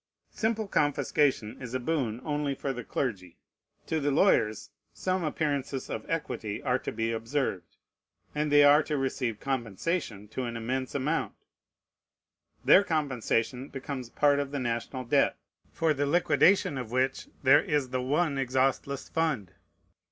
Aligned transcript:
Simple 0.31 0.67
confiscation 0.67 1.61
is 1.61 1.75
a 1.75 1.79
boon 1.79 2.21
only 2.23 2.55
for 2.55 2.73
the 2.73 2.83
clergy: 2.83 3.37
to 3.85 3.99
the 3.99 4.09
lawyers 4.09 4.71
some 4.95 5.23
appearances 5.23 5.91
of 5.91 6.09
equity 6.09 6.59
are 6.63 6.79
to 6.79 6.91
be 6.91 7.11
observed; 7.11 7.77
and 8.33 8.51
they 8.51 8.63
are 8.63 8.81
to 8.81 8.97
receive 8.97 9.39
compensation 9.39 10.27
to 10.29 10.45
an 10.45 10.57
immense 10.57 10.95
amount. 10.95 11.35
Their 12.65 12.83
compensation 12.83 13.69
becomes 13.69 14.09
part 14.09 14.39
of 14.39 14.49
the 14.49 14.57
national 14.59 15.03
debt, 15.05 15.37
for 15.71 15.93
the 15.93 16.07
liquidation 16.07 16.79
of 16.79 16.89
which 16.89 17.27
there 17.43 17.61
is 17.61 17.89
the 17.89 18.01
one 18.01 18.39
exhaustless 18.39 19.07
fund. 19.07 19.51